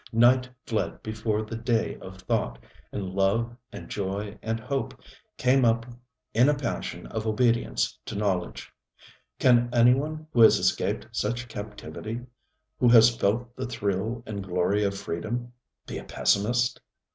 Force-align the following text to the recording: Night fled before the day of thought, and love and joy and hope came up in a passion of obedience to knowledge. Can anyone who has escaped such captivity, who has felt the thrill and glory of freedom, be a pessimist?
Night 0.11 0.49
fled 0.65 1.03
before 1.03 1.43
the 1.43 1.55
day 1.55 1.95
of 1.99 2.17
thought, 2.21 2.57
and 2.91 3.13
love 3.13 3.55
and 3.71 3.87
joy 3.87 4.35
and 4.41 4.59
hope 4.59 4.99
came 5.37 5.63
up 5.63 5.85
in 6.33 6.49
a 6.49 6.55
passion 6.55 7.05
of 7.05 7.27
obedience 7.27 7.99
to 8.05 8.15
knowledge. 8.15 8.71
Can 9.37 9.69
anyone 9.71 10.25
who 10.33 10.41
has 10.41 10.57
escaped 10.57 11.07
such 11.11 11.47
captivity, 11.47 12.21
who 12.79 12.87
has 12.87 13.15
felt 13.15 13.55
the 13.55 13.67
thrill 13.67 14.23
and 14.25 14.43
glory 14.43 14.83
of 14.83 14.97
freedom, 14.97 15.53
be 15.85 15.99
a 15.99 16.03
pessimist? 16.03 16.81